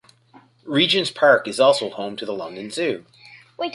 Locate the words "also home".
1.59-2.15